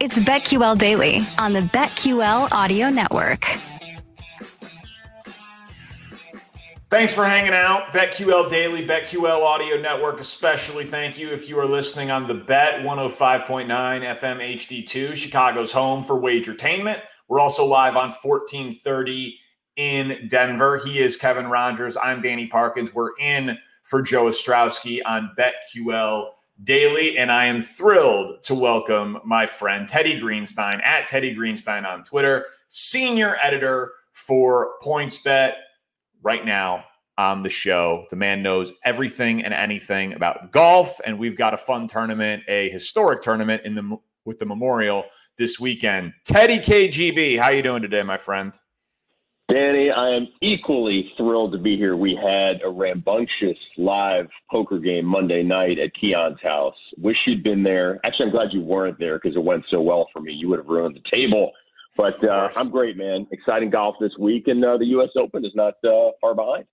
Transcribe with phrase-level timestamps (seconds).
[0.00, 3.44] It's BetQL Daily on the BetQL Audio Network.
[6.88, 7.88] Thanks for hanging out.
[7.88, 12.82] BetQL Daily, BetQL Audio Network, especially thank you if you are listening on the Bet
[12.82, 17.00] 105.9 FM HD2, Chicago's home for wagertainment.
[17.26, 19.36] We're also live on 1430
[19.74, 20.78] in Denver.
[20.78, 21.96] He is Kevin Rogers.
[21.96, 22.94] I'm Danny Parkins.
[22.94, 26.30] We're in for Joe Ostrowski on BetQL
[26.64, 32.02] Daily, and I am thrilled to welcome my friend Teddy Greenstein at Teddy Greenstein on
[32.02, 35.52] Twitter, senior editor for PointsBet.
[36.20, 36.82] Right now
[37.16, 41.56] on the show, the man knows everything and anything about golf, and we've got a
[41.56, 45.04] fun tournament, a historic tournament in the with the Memorial
[45.36, 46.12] this weekend.
[46.24, 48.52] Teddy KGB, how you doing today, my friend?
[49.48, 51.96] Danny, I am equally thrilled to be here.
[51.96, 56.76] We had a rambunctious live poker game Monday night at Keon's house.
[56.98, 57.98] Wish you'd been there.
[58.04, 60.34] Actually, I'm glad you weren't there because it went so well for me.
[60.34, 61.52] You would have ruined the table.
[61.96, 63.26] But uh, I'm great, man.
[63.30, 65.10] Exciting golf this week, and uh, the U.S.
[65.16, 66.66] Open is not uh, far behind.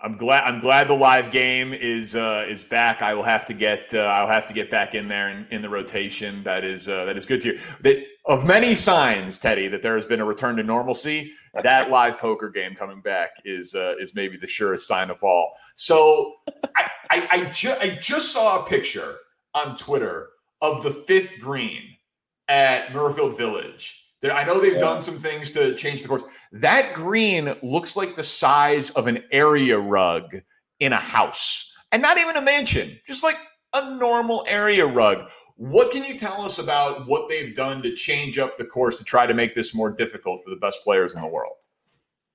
[0.00, 0.44] I'm glad.
[0.44, 3.02] I'm glad the live game is uh, is back.
[3.02, 3.92] I will have to get.
[3.92, 6.42] Uh, I'll have to get back in there in, in the rotation.
[6.44, 7.52] That is uh, that is good to
[7.82, 8.04] hear.
[8.26, 11.32] Of many signs, Teddy, that there has been a return to normalcy.
[11.62, 15.52] That live poker game coming back is uh, is maybe the surest sign of all.
[15.74, 16.34] So
[16.76, 19.16] I I, I, ju- I just saw a picture
[19.54, 21.82] on Twitter of the fifth green
[22.48, 24.02] at Muirfield Village.
[24.20, 24.78] There, I know they've yeah.
[24.78, 26.24] done some things to change the course.
[26.52, 30.36] That green looks like the size of an area rug
[30.80, 33.36] in a house, and not even a mansion, just like
[33.74, 35.28] a normal area rug.
[35.56, 39.04] What can you tell us about what they've done to change up the course to
[39.04, 41.56] try to make this more difficult for the best players in the world?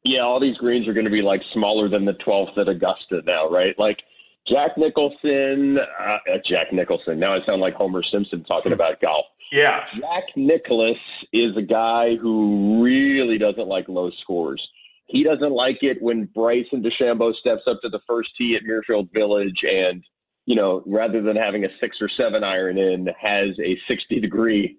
[0.03, 3.21] Yeah, all these greens are going to be like smaller than the 12th at Augusta
[3.25, 3.77] now, right?
[3.77, 4.03] Like
[4.45, 7.19] Jack Nicholson, uh, Jack Nicholson.
[7.19, 9.27] Now I sound like Homer Simpson talking about golf.
[9.51, 9.85] Yeah.
[9.93, 10.97] Jack Nicklaus
[11.31, 14.71] is a guy who really doesn't like low scores.
[15.05, 19.13] He doesn't like it when Bryson DeChambeau steps up to the first tee at Muirfield
[19.13, 20.03] Village and,
[20.51, 24.77] you know, rather than having a six or seven iron in, has a 60 degree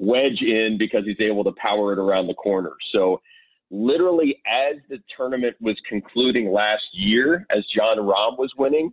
[0.00, 2.72] wedge in because he's able to power it around the corner.
[2.90, 3.22] So
[3.70, 8.92] literally as the tournament was concluding last year, as Jon Rahm was winning,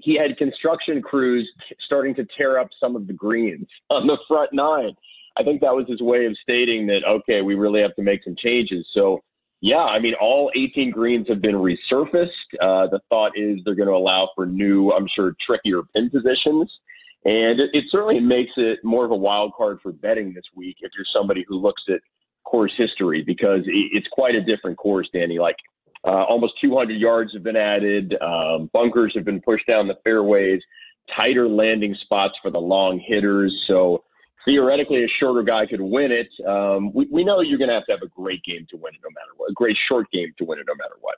[0.00, 4.50] he had construction crews starting to tear up some of the greens on the front
[4.54, 4.94] nine.
[5.36, 8.24] I think that was his way of stating that, okay, we really have to make
[8.24, 8.88] some changes.
[8.92, 9.22] So,
[9.64, 12.54] yeah, I mean, all 18 greens have been resurfaced.
[12.60, 16.80] Uh, the thought is they're going to allow for new, I'm sure, trickier pin positions.
[17.24, 20.76] And it, it certainly makes it more of a wild card for betting this week
[20.82, 22.02] if you're somebody who looks at
[22.44, 25.38] course history because it's quite a different course, Danny.
[25.38, 25.60] Like
[26.04, 28.20] uh, almost 200 yards have been added.
[28.20, 30.62] Um, bunkers have been pushed down the fairways.
[31.08, 33.64] Tighter landing spots for the long hitters.
[33.66, 34.04] So
[34.44, 36.28] theoretically, a shorter guy could win it.
[36.46, 38.92] Um, we, we know you're going to have to have a great game to win
[38.92, 39.13] it, no.
[39.48, 41.16] A great short game to win it, no matter what.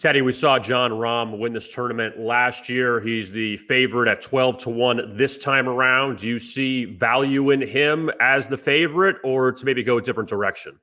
[0.00, 3.00] Teddy, we saw Jon Rahm win this tournament last year.
[3.00, 6.16] He's the favorite at 12 to 1 this time around.
[6.16, 10.30] Do you see value in him as the favorite or to maybe go a different
[10.30, 10.80] direction?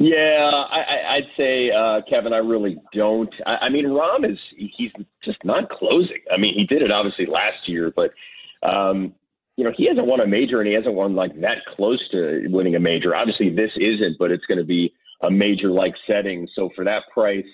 [0.00, 3.32] Yeah, I, would say, uh, Kevin, I really don't.
[3.46, 4.90] I, I, mean, Rahm is, he's
[5.22, 6.18] just not closing.
[6.32, 8.12] I mean, he did it obviously last year, but,
[8.64, 9.14] um,
[9.56, 12.48] you know, he hasn't won a major and he hasn't won like that close to
[12.48, 13.14] winning a major.
[13.14, 16.48] Obviously, this isn't, but it's going to be a major like setting.
[16.54, 17.46] So for that price,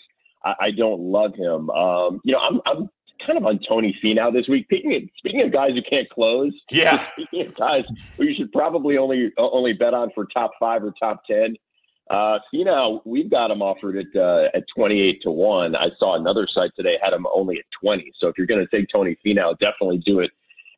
[0.45, 1.71] I, I don't love him.
[1.71, 4.67] Um, you know, I'm, I'm kind of on Tony Finau this week.
[4.67, 7.85] Speaking of, speaking of guys who can't close, yeah, speaking of guys
[8.17, 11.57] who you should probably only only bet on for top five or top ten.
[12.11, 15.77] Uh, you know, we've got him offered at uh, at 28 to 1.
[15.77, 18.13] I saw another site today had him only at 20.
[18.17, 20.31] So if you're going to take Tony Finau, definitely do it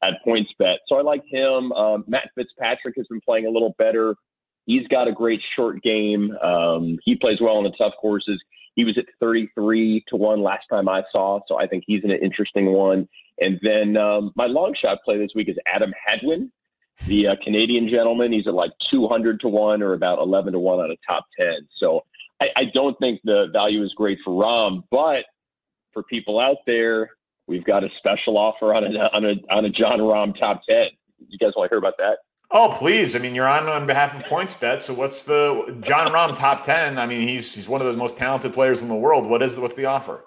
[0.03, 0.77] at PointsBet.
[0.87, 1.73] So I like him.
[1.73, 4.15] Um, Matt Fitzpatrick has been playing a little better.
[4.67, 6.37] He's got a great short game.
[6.41, 8.43] Um, he plays well on the tough courses.
[8.75, 12.11] He was at 33 to 1 last time I saw, so I think he's an
[12.11, 13.09] interesting one.
[13.41, 16.51] And then um, my long shot play this week is Adam Hadwin,
[17.07, 18.33] the uh, Canadian gentleman.
[18.33, 21.69] He's at like 200 to 1 or about 11 to 1 on a top 10.
[21.75, 22.05] So
[22.41, 25.27] I, I don't think the value is great for Rahm, but
[25.93, 27.11] for people out there,
[27.47, 30.89] we've got a special offer on a, on a, on a Jon Rahm top 10.
[31.29, 32.19] You guys want to hear about that?
[32.57, 33.17] Oh, please.
[33.17, 34.81] I mean, you're on on behalf of PointsBet.
[34.81, 36.99] So what's the Jon Rahm top 10?
[36.99, 39.29] I mean, he's he's one of the most talented players in the world.
[39.29, 40.25] What is what's the offer?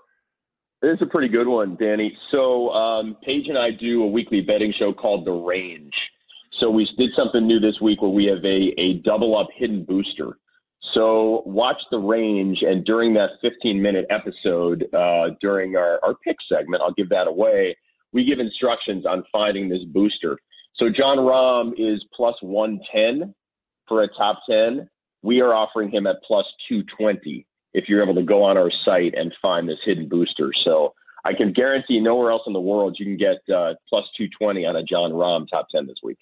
[0.81, 2.17] It's a pretty good one, Danny.
[2.29, 6.11] So um, Paige and I do a weekly betting show called The Range.
[6.51, 9.85] So we did something new this week where we have a, a double up hidden
[9.85, 10.37] booster.
[10.81, 16.83] So watch The Range, and during that 15-minute episode, uh, during our, our pick segment,
[16.83, 17.75] I'll give that away,
[18.11, 20.37] we give instructions on finding this booster.
[20.77, 23.33] So Jon Rahm is plus 110
[23.87, 24.87] for a top 10.
[25.23, 29.15] We are offering him at plus 220 if you're able to go on our site
[29.15, 30.53] and find this hidden booster.
[30.53, 30.93] So
[31.25, 34.75] I can guarantee nowhere else in the world you can get uh, plus 220 on
[34.75, 36.19] a Jon Rahm top 10 this week.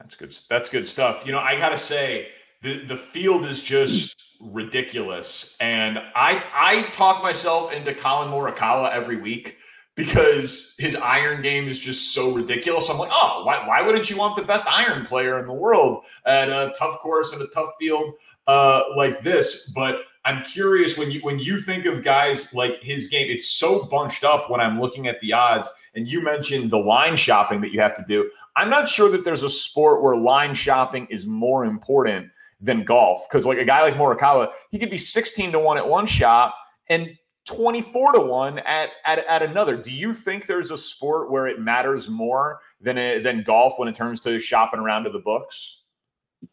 [0.00, 0.36] That's good.
[0.50, 1.24] That's good stuff.
[1.24, 2.28] You know, I got to say,
[2.62, 5.56] the, the field is just ridiculous.
[5.60, 9.58] And I I talk myself into Collin Morikawa every week
[9.96, 12.88] because his iron game is just so ridiculous.
[12.88, 16.04] I'm like, oh, why, why wouldn't you want the best iron player in the world
[16.26, 18.14] at a tough course and a tough field
[18.46, 19.72] uh, like this?
[19.74, 23.84] But I'm curious when you when you think of guys like his game, it's so
[23.86, 25.70] bunched up when I'm looking at the odds.
[25.94, 28.30] And you mentioned the line shopping that you have to do.
[28.54, 33.26] I'm not sure that there's a sport where line shopping is more important than golf
[33.28, 36.54] because like a guy like Morikawa, he could be 16 to one at one shop
[36.88, 37.16] and
[37.46, 39.76] 24 to 1 at, at, at another.
[39.76, 43.96] Do you think there's a sport where it matters more than than golf when it
[43.96, 45.82] comes to shopping around to the books?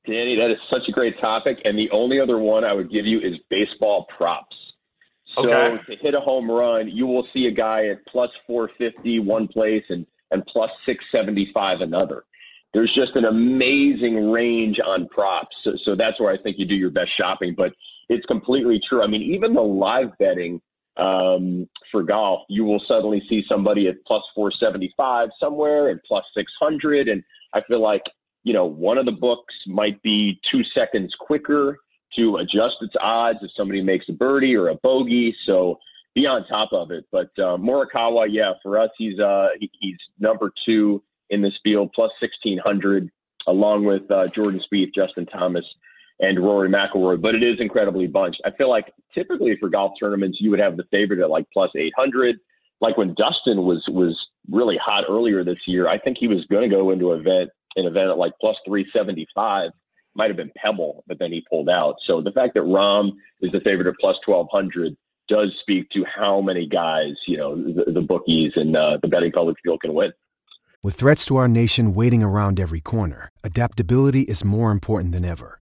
[0.06, 1.62] Danny, that is such a great topic.
[1.66, 4.74] And the only other one I would give you is baseball props.
[5.26, 5.84] So okay.
[5.86, 9.84] to hit a home run, you will see a guy at plus 450 one place
[9.90, 12.26] and, and plus 675 another.
[12.74, 15.58] There's just an amazing range on props.
[15.64, 17.56] So, so that's where I think you do your best shopping.
[17.56, 17.74] But
[18.10, 19.04] it's completely true.
[19.04, 20.62] I mean, even the live betting–
[20.98, 27.10] um, for golf, you will suddenly see somebody at plus 475 somewhere and plus 600.
[27.10, 27.24] And
[27.54, 28.10] I feel like,
[28.44, 31.80] you know, one of the books might be two seconds quicker
[32.16, 35.36] to adjust its odds if somebody makes a birdie or a bogey.
[35.44, 35.80] So
[36.14, 37.06] be on top of it.
[37.12, 42.12] But uh, Morikawa, yeah, for us, he's uh, he's number two in this field, plus
[42.20, 43.10] 1600,
[43.48, 45.76] along with uh, Jordan Spieth, Justin Thomas,
[46.20, 48.42] and Rory McIlroy, but it is incredibly bunched.
[48.46, 51.72] I feel like typically for golf tournaments, you would have the favorite at like plus
[51.76, 52.40] 800.
[52.82, 56.70] Like when Dustin was was really hot earlier this year, I think he was going
[56.70, 59.72] to go into an event an event at like plus 375.
[60.16, 61.96] Might have been Pebble, but then he pulled out.
[62.02, 64.96] So the fact that Rahm is the favorite at plus 1200
[65.28, 69.32] does speak to how many guys, you know, the, the bookies and uh, the betting
[69.32, 70.14] public feel can win.
[70.84, 75.62] With threats to our nation waiting around every corner, adaptability is more important than ever.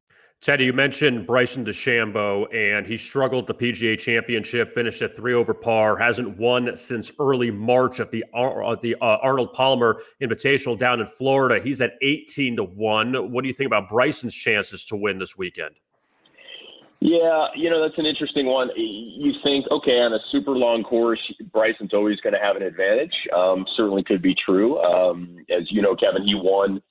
[0.41, 5.53] Teddy, you mentioned Bryson DeChambeau, and he struggled the PGA Championship, finished at three over
[5.53, 10.99] par, hasn't won since early March at the uh, the uh, Arnold Palmer Invitational down
[10.99, 11.63] in Florida.
[11.63, 13.31] He's at eighteen to one.
[13.31, 15.75] What do you think about Bryson's chances to win this weekend?
[17.01, 18.71] Yeah, you know that's an interesting one.
[18.75, 23.27] You think, okay, on a super long course, Bryson's always going to have an advantage.
[23.31, 24.81] Um, certainly could be true.
[24.81, 26.81] Um, as you know, Kevin, he won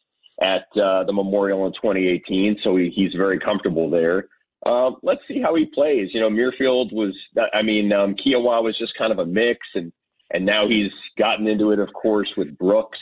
[0.40, 4.28] at uh, the Memorial in 2018, so he, he's very comfortable there.
[4.66, 6.12] Um, let's see how he plays.
[6.12, 7.16] You know, Muirfield was,
[7.52, 9.92] I mean, um, Kiawah was just kind of a mix, and
[10.32, 13.00] and now he's gotten into it, of course, with Brooks.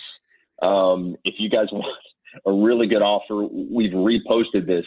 [0.62, 1.94] Um, if you guys want
[2.46, 4.86] a really good offer, we've reposted this.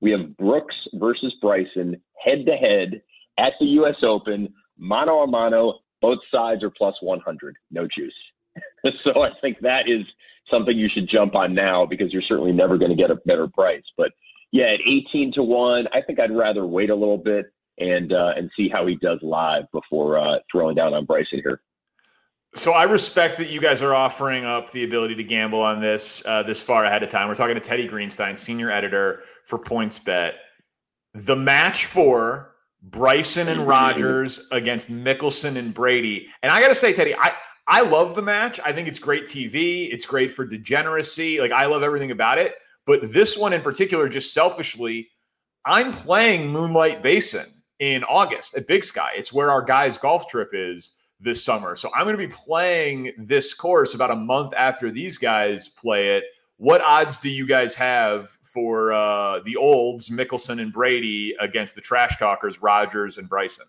[0.00, 3.02] We have Brooks versus Bryson head to head
[3.36, 4.02] at the U.S.
[4.02, 5.80] Open, mano a mano.
[6.00, 8.14] Both sides are plus 100, no juice.
[9.02, 10.04] so I think that is
[10.50, 13.48] something you should jump on now because you're certainly never going to get a better
[13.48, 13.92] price.
[13.96, 14.12] But
[14.50, 18.34] yeah, at 18 to one, I think I'd rather wait a little bit and uh,
[18.36, 21.60] and see how he does live before uh, throwing down on Bryson here.
[22.54, 26.24] So I respect that you guys are offering up the ability to gamble on this
[26.26, 27.28] uh, this far ahead of time.
[27.28, 30.34] We're talking to Teddy Greenstein, senior editor for PointsBet.
[31.14, 36.28] The match for Bryson and Rodgers against Mickelson and Brady.
[36.42, 37.32] And I got to say, Teddy, I,
[37.68, 38.58] I love the match.
[38.64, 39.92] I think it's great TV.
[39.92, 41.38] It's great for degeneracy.
[41.38, 42.54] Like, I love everything about it.
[42.86, 45.10] But this one in particular, just selfishly,
[45.66, 47.44] I'm playing Moonlight Basin
[47.78, 49.12] in August at Big Sky.
[49.14, 51.76] It's where our guys' golf trip is this summer.
[51.76, 56.16] So I'm going to be playing this course about a month after these guys play
[56.16, 56.24] it.
[56.56, 61.82] What odds do you guys have for uh, the olds, Mickelson and Brady, against the
[61.82, 63.66] trash talkers, Rodgers and Bryson?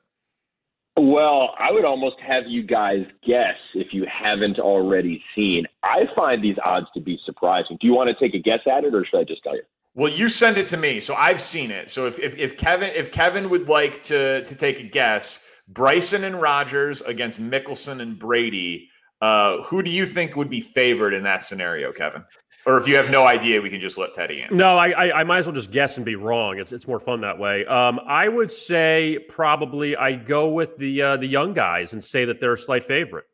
[1.00, 5.66] Well, I would almost have you guys guess if you haven't already seen.
[5.82, 7.78] I find these odds to be surprising.
[7.80, 9.64] Do you want to take a guess at it, or should I just tell you?
[9.96, 11.90] Well, you send it to me, so I've seen it.
[11.90, 16.26] So if, if, if Kevin if Kevin would like to to take a guess, Bryson
[16.26, 18.90] and Rodgers against Mickelson and Brady,
[19.22, 22.26] uh, who do you think would be favored in that scenario, Kevin?
[22.66, 24.56] Or if you have no idea, we can just let Teddy answer.
[24.56, 26.60] No, I, I, I might as well just guess and be wrong.
[26.60, 27.66] It's it's more fun that way.
[27.66, 32.26] Um, I would say probably I go with the uh, the young guys and say
[32.26, 33.26] that they're a slight favorite.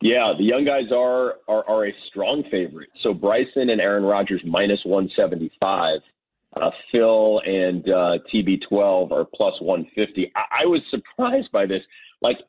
[0.00, 2.90] Yeah, the young guys are, are are a strong favorite.
[2.96, 6.00] So Bryson and Aaron Rodgers minus 175.
[6.54, 10.30] Uh, Phil and uh, TB12 are plus 150.
[10.34, 11.82] I-, I was surprised by this.
[12.20, 12.40] Like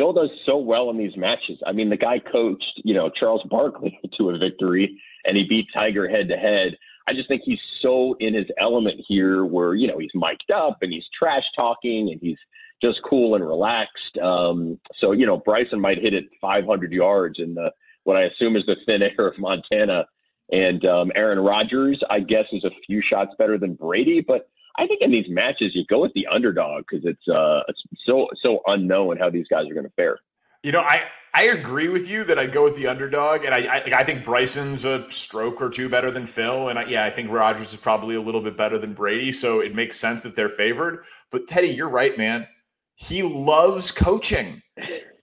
[0.00, 1.62] Phil does so well in these matches.
[1.66, 5.68] I mean, the guy coached, you know, Charles Barkley to a victory, and he beat
[5.74, 6.78] Tiger head to head.
[7.06, 10.82] I just think he's so in his element here, where you know he's mic'd up
[10.82, 12.38] and he's trash talking and he's
[12.80, 14.16] just cool and relaxed.
[14.16, 17.70] Um, so you know, Bryson might hit it 500 yards in the
[18.04, 20.06] what I assume is the thin air of Montana,
[20.50, 24.48] and um, Aaron Rodgers, I guess, is a few shots better than Brady, but
[24.80, 27.62] I think in these matches you go with the underdog because it's uh
[27.94, 30.18] so so unknown how these guys are going to fare.
[30.62, 31.02] You know, I
[31.34, 34.24] I agree with you that I go with the underdog, and I I, I think
[34.24, 37.76] Bryson's a stroke or two better than Phil, and I, yeah, I think Rodgers is
[37.76, 41.04] probably a little bit better than Brady, so it makes sense that they're favored.
[41.30, 42.48] But Teddy, you're right, man.
[42.94, 44.62] He loves coaching.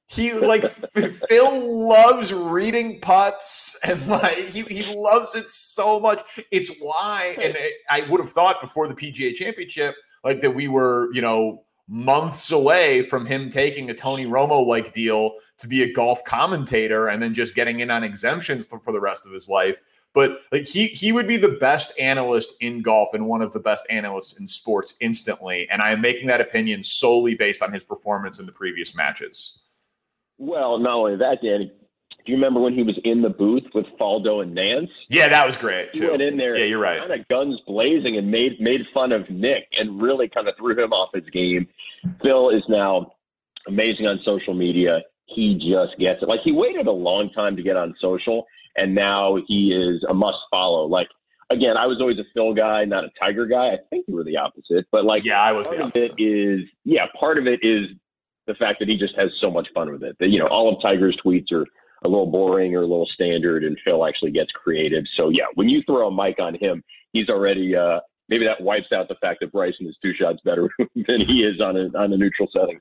[0.09, 6.23] He like Phil loves reading putts and like he, he loves it so much.
[6.49, 7.57] It's why, and
[7.89, 12.51] I would have thought before the PGA Championship, like that we were, you know, months
[12.51, 17.21] away from him taking a Tony Romo like deal to be a golf commentator and
[17.21, 19.81] then just getting in on exemptions for the rest of his life.
[20.13, 23.59] But like he he would be the best analyst in golf and one of the
[23.59, 25.67] best analysts in sports instantly.
[25.69, 29.59] And I am making that opinion solely based on his performance in the previous matches.
[30.37, 31.71] Well, not only that, Danny.
[32.27, 34.91] Do you remember when he was in the booth with Faldo and Nantz?
[35.07, 36.03] Yeah, that was great too.
[36.03, 39.13] He went in there, yeah, you're right, kind of guns blazing, and made made fun
[39.13, 41.69] of Nick, and really kind of threw him off his game.
[42.21, 43.13] Phil is now
[43.65, 45.03] amazing on social media.
[45.25, 46.27] He just gets it.
[46.27, 50.13] Like he waited a long time to get on social, and now he is a
[50.13, 50.85] must follow.
[50.85, 51.07] Like
[51.49, 53.69] again, I was always a Phil guy, not a Tiger guy.
[53.69, 55.67] I think you were the opposite, but like yeah, I was.
[55.67, 56.11] Part the opposite.
[56.11, 57.89] of it is yeah, part of it is
[58.47, 60.17] the fact that he just has so much fun with it.
[60.19, 61.65] That you know, all of Tiger's tweets are
[62.03, 65.07] a little boring or a little standard, and Phil actually gets creative.
[65.07, 67.99] So yeah, when you throw a mic on him, he's already uh,
[68.29, 70.69] maybe that wipes out the fact that Bryson is two shots better
[71.07, 72.79] than he is on a on a neutral setting.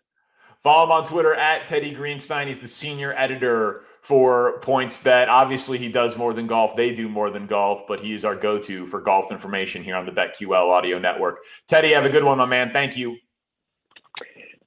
[0.63, 2.47] Follow him on Twitter at Teddy Greenstein.
[2.47, 5.29] He's the senior editor for PointsBet.
[5.29, 6.75] Obviously, he does more than golf.
[6.75, 10.07] They do more than golf, but he is our go-to for golf information here on
[10.07, 11.39] the BetQL Audio Network.
[11.69, 12.73] Teddy, have a good one, my man.
[12.73, 13.17] Thank you.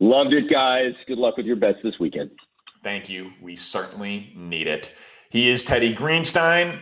[0.02, 0.96] Loved it, guys.
[1.08, 2.32] Good luck with your bets this weekend.
[2.84, 3.34] Thank you.
[3.42, 4.94] We certainly need it.
[5.30, 6.80] He is Teddy Greenstein.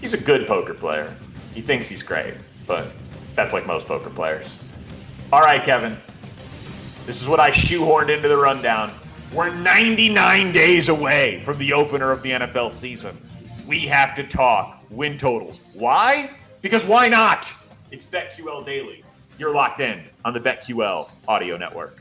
[0.00, 1.14] He's a good poker player.
[1.54, 2.32] He thinks he's great,
[2.66, 2.92] but
[3.36, 4.58] that's like most poker players.
[5.30, 5.98] All right, Kevin.
[7.04, 8.90] This is what I shoehorned into the rundown.
[9.34, 13.20] We're 99 days away from the opener of the NFL season.
[13.66, 15.60] We have to talk win totals.
[15.74, 16.30] Why?
[16.62, 17.54] Because why not?
[17.90, 19.04] It's BetQL Daily.
[19.38, 22.00] You're locked in on the BetQL audio network.